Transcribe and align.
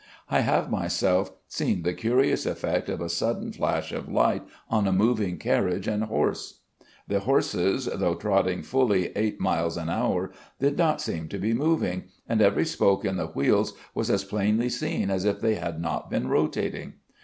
I 0.31 0.39
have 0.39 0.71
myself 0.71 1.29
seen 1.47 1.83
the 1.83 1.93
curious 1.93 2.47
effect 2.47 2.89
of 2.89 3.01
a 3.01 3.07
sudden 3.07 3.51
flash 3.51 3.91
of 3.91 4.09
light 4.11 4.41
on 4.67 4.87
a 4.87 4.91
moving 4.91 5.37
carriage 5.37 5.87
and 5.87 6.05
horses. 6.05 6.61
The 7.07 7.19
horses, 7.19 7.85
though 7.85 8.15
trotting 8.15 8.63
fully 8.63 9.11
eight 9.15 9.39
miles 9.39 9.77
an 9.77 9.91
hour, 9.91 10.31
did 10.59 10.75
not 10.75 11.01
seem 11.01 11.27
to 11.27 11.37
be 11.37 11.53
moving, 11.53 12.05
and 12.27 12.41
every 12.41 12.65
spoke 12.65 13.05
in 13.05 13.17
the 13.17 13.27
wheels 13.27 13.73
was 13.93 14.09
as 14.09 14.23
plainly 14.23 14.69
seen 14.69 15.11
as 15.11 15.23
if 15.23 15.39
they 15.39 15.53
had 15.53 15.79
not 15.79 16.09
been 16.09 16.29
rotating. 16.29 16.93